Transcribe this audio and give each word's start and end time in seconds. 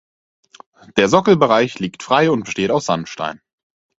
Der 0.97 1.09
Sockelbereich 1.09 1.77
liegt 1.77 2.01
frei 2.01 2.31
und 2.31 2.45
besteht 2.45 2.71
aus 2.71 2.87
Sandstein. 2.87 3.39